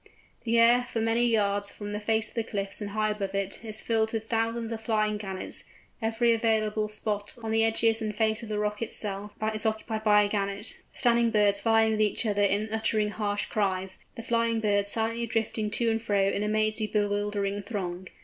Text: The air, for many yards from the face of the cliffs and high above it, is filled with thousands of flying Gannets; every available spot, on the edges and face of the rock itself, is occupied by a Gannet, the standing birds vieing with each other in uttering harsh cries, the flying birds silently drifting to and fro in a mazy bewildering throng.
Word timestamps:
The 0.45 0.57
air, 0.57 0.83
for 0.83 0.99
many 0.99 1.27
yards 1.27 1.69
from 1.69 1.91
the 1.91 1.99
face 1.99 2.27
of 2.27 2.33
the 2.33 2.43
cliffs 2.43 2.81
and 2.81 2.89
high 2.89 3.11
above 3.11 3.35
it, 3.35 3.63
is 3.63 3.81
filled 3.81 4.11
with 4.11 4.25
thousands 4.25 4.71
of 4.71 4.81
flying 4.81 5.17
Gannets; 5.19 5.63
every 6.01 6.33
available 6.33 6.87
spot, 6.89 7.35
on 7.43 7.51
the 7.51 7.63
edges 7.63 8.01
and 8.01 8.15
face 8.15 8.41
of 8.41 8.49
the 8.49 8.57
rock 8.57 8.81
itself, 8.81 9.31
is 9.53 9.63
occupied 9.63 10.03
by 10.03 10.23
a 10.23 10.27
Gannet, 10.27 10.79
the 10.91 10.97
standing 10.97 11.29
birds 11.29 11.61
vieing 11.61 11.91
with 11.91 12.01
each 12.01 12.25
other 12.25 12.41
in 12.41 12.67
uttering 12.73 13.11
harsh 13.11 13.45
cries, 13.45 13.99
the 14.15 14.23
flying 14.23 14.59
birds 14.59 14.91
silently 14.91 15.27
drifting 15.27 15.69
to 15.69 15.91
and 15.91 16.01
fro 16.01 16.21
in 16.23 16.41
a 16.41 16.47
mazy 16.47 16.87
bewildering 16.87 17.61
throng. 17.61 18.07